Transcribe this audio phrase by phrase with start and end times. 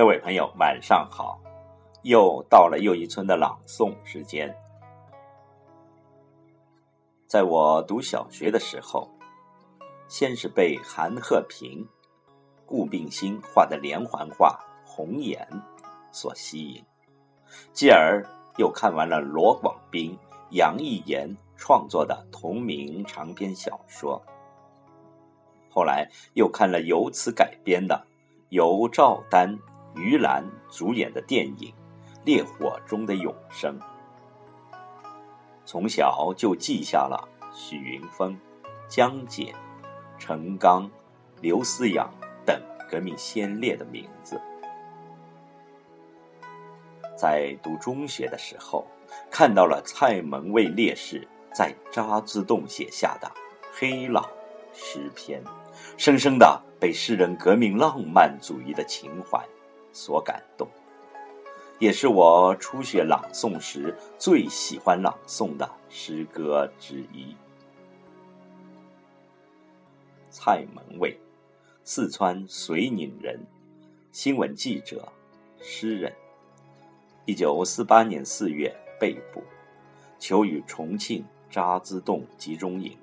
[0.00, 1.38] 各位朋友，晚上好！
[2.04, 4.50] 又到了又一村的朗诵时间。
[7.26, 9.10] 在我读小学的时候，
[10.08, 11.86] 先是被韩鹤平、
[12.64, 14.58] 顾病新画的连环画
[14.88, 15.46] 《红颜》
[16.10, 16.82] 所吸引，
[17.74, 20.18] 继而又看完了罗广斌、
[20.52, 24.22] 杨逸言创作的同名长篇小说，
[25.68, 28.06] 后来又看了由此改编的
[28.48, 29.58] 由赵丹。
[30.00, 31.72] 于兰主演的电影
[32.24, 33.78] 《烈火中的永生》，
[35.64, 38.36] 从小就记下了许云峰、
[38.88, 39.54] 江姐、
[40.18, 40.90] 陈刚、
[41.40, 42.10] 刘思阳
[42.44, 44.40] 等革命先烈的名字。
[47.16, 48.86] 在读中学的时候，
[49.30, 53.28] 看到了蔡门卫烈士在渣滓洞写下的
[53.72, 54.22] 《黑老》
[54.72, 55.42] 诗篇，
[55.98, 59.38] 深深的被诗人革命浪漫主义的情怀。
[59.92, 60.68] 所感动，
[61.78, 67.34] 也是我初学朗诵时最喜欢朗诵的诗歌之一。
[70.30, 71.18] 蔡门卫，
[71.84, 73.40] 四川遂宁人，
[74.12, 75.12] 新闻记者、
[75.60, 76.12] 诗人。
[77.24, 79.42] 一九四八年四月被捕，
[80.18, 82.96] 囚于重庆渣滓洞集中营。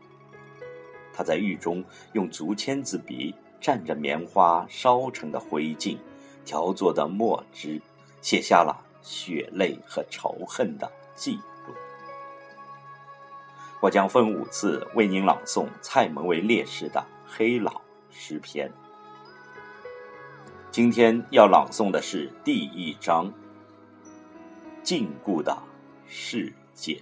[1.13, 5.97] 他在狱中用竹签子笔蘸着棉花烧成的灰烬。
[6.47, 7.81] 调作的墨汁，
[8.21, 11.35] 写下了血泪和仇恨的记
[11.67, 11.73] 录。
[13.81, 17.71] 我将分五次为您朗诵蔡门卫烈士的《黑老》
[18.09, 18.71] 诗篇。
[20.71, 23.27] 今天要朗诵的是第一章
[24.81, 25.55] 《禁锢的
[26.07, 26.93] 世界》。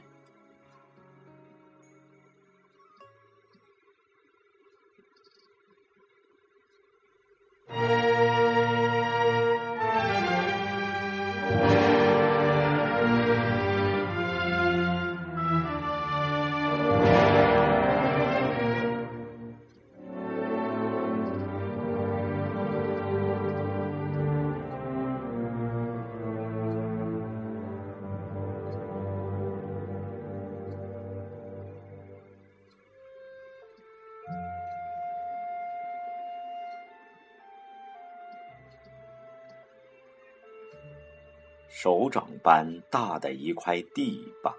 [41.75, 44.55] 手掌般大的一块地吧，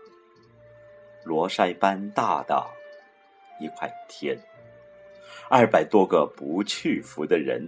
[1.25, 2.63] 罗筛般大的
[3.59, 4.39] 一块天，
[5.49, 7.67] 二百多个不屈服的人，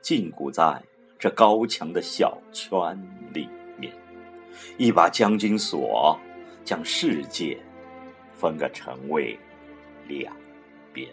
[0.00, 0.80] 禁锢在
[1.18, 2.96] 这高墙的小圈
[3.34, 3.92] 里面，
[4.78, 6.16] 一把将军锁
[6.64, 7.58] 将世界
[8.32, 9.36] 分个成为
[10.06, 10.32] 两
[10.92, 11.12] 边，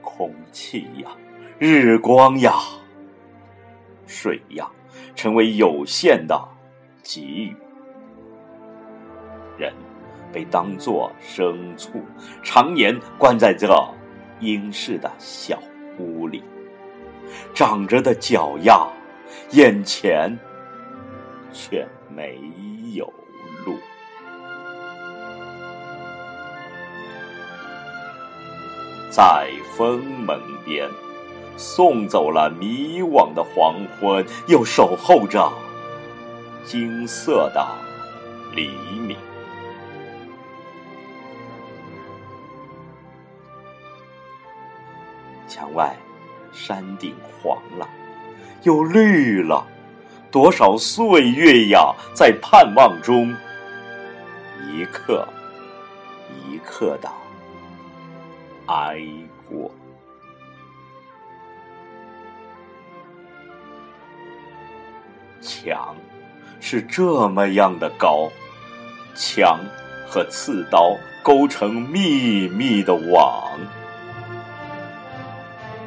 [0.00, 1.14] 空气呀，
[1.58, 2.54] 日光呀。
[4.08, 4.68] 水呀，
[5.14, 6.36] 成为有限的
[7.04, 7.54] 给予；
[9.58, 9.72] 人
[10.32, 12.02] 被当作牲畜，
[12.42, 13.68] 常年关在这
[14.40, 15.58] 阴湿的小
[15.98, 16.42] 屋里。
[17.54, 18.88] 长着的脚丫，
[19.50, 20.34] 眼前
[21.52, 22.40] 却没
[22.94, 23.04] 有
[23.66, 23.76] 路。
[29.10, 30.88] 在风门边。
[31.58, 35.52] 送走了迷惘的黄昏，又守候着
[36.64, 37.66] 金色的
[38.54, 38.70] 黎
[39.06, 39.16] 明。
[45.48, 45.96] 墙外
[46.52, 47.88] 山顶黄了，
[48.62, 49.66] 又绿了，
[50.30, 53.34] 多少岁月呀，在盼望中
[54.70, 55.26] 一刻
[56.46, 57.10] 一刻的
[58.66, 59.02] 挨
[59.48, 59.68] 过。
[65.40, 65.96] 墙
[66.60, 68.28] 是这么样的高，
[69.14, 69.60] 墙
[70.06, 73.58] 和刺刀勾成密密的网，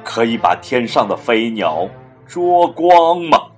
[0.04, 1.90] 可以把天上的飞鸟
[2.26, 3.52] 捉光吗？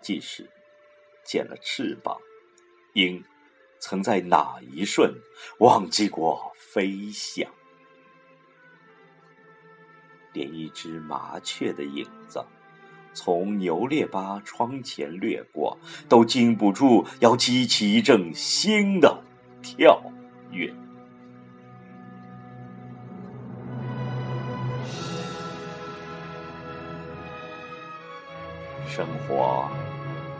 [0.00, 0.48] 即使
[1.24, 2.16] 剪了翅膀，
[2.94, 3.22] 鹰
[3.78, 5.12] 曾在哪一瞬
[5.58, 7.46] 忘记过飞翔？
[10.32, 12.42] 连一只麻雀的影子。
[13.20, 15.76] 从牛列巴窗前掠过，
[16.08, 19.20] 都禁不住要激起一阵新的
[19.60, 20.00] 跳
[20.52, 20.72] 跃。
[28.86, 29.68] 生活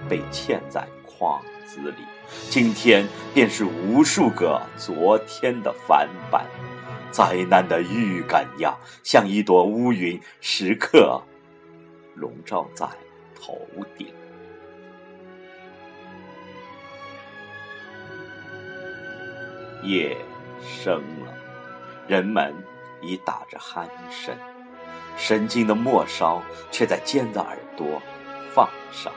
[0.09, 2.05] 被嵌在框子里，
[2.49, 3.05] 今天
[3.35, 6.47] 便是无数个昨天的翻版，
[7.11, 8.73] 灾难的预感呀，
[9.03, 11.21] 像一朵乌云，时刻
[12.19, 12.87] 笼罩在
[13.35, 13.59] 头
[13.97, 14.09] 顶。
[19.85, 20.17] 夜
[20.61, 20.94] 深
[21.25, 21.32] 了，
[22.09, 22.53] 人们
[23.00, 24.37] 已打着鼾声，
[25.17, 28.03] 神经的末梢却在尖的耳朵
[28.53, 29.12] 放上。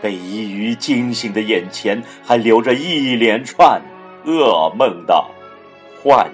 [0.00, 3.82] 被一鱼惊醒的眼前，还留着一连串
[4.24, 5.22] 噩梦的
[6.02, 6.32] 幻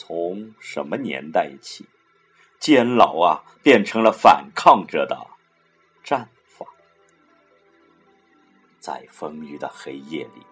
[0.00, 1.84] 从什么年代起？
[2.60, 5.26] 监牢啊，变成了反抗者的
[6.04, 6.64] 战法。
[8.78, 10.46] 在风雨的黑夜里，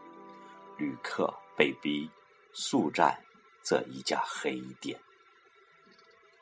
[0.77, 2.11] 旅客被逼
[2.53, 3.17] 宿在
[3.63, 4.99] 这一家黑店。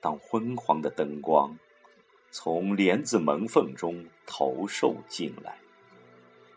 [0.00, 1.54] 当昏黄的灯光
[2.30, 5.58] 从帘子门缝中投射进来，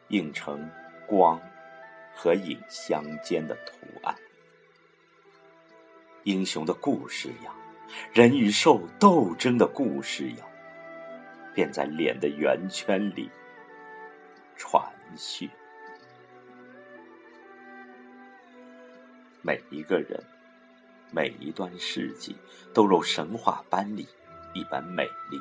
[0.07, 0.71] 映成
[1.05, 1.41] 光
[2.15, 4.15] 和影相间的图案，
[6.27, 7.55] 英雄的故事呀！
[8.11, 10.45] 人与兽斗争的故事呀，
[11.53, 13.31] 便在脸的圆圈里
[14.57, 14.83] 传
[15.15, 15.49] 续。
[19.41, 20.21] 每一个人，
[21.11, 22.35] 每一段事迹，
[22.73, 24.05] 都如神话般里
[24.53, 25.39] 一般美丽，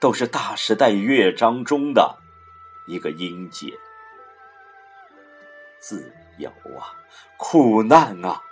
[0.00, 2.18] 都是大时代乐章中的
[2.88, 3.72] 一个音节。
[5.78, 6.90] 自由啊，
[7.36, 8.42] 苦难啊！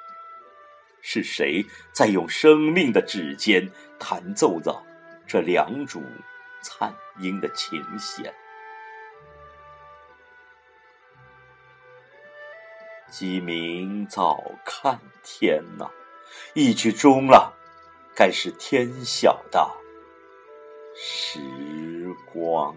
[1.02, 3.68] 是谁在用生命的指尖
[3.98, 4.82] 弹奏着
[5.26, 6.00] 这两组
[6.62, 8.32] 颤音的琴弦？
[13.10, 15.90] 鸡鸣早看天呐，
[16.54, 17.52] 一曲终了，
[18.14, 19.70] 该是天晓的
[20.94, 21.38] 时
[22.32, 22.74] 光。